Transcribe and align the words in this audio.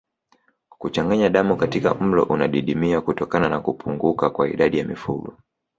Kuchanganya 0.69 1.29
damu 1.29 1.55
katika 1.57 1.93
mlo 1.95 2.23
unadidimia 2.23 3.01
kutokana 3.01 3.49
na 3.49 3.59
kupunguka 3.59 4.29
kwa 4.29 4.49
idadi 4.49 4.77
ya 4.79 4.85
mifugo 4.85 5.37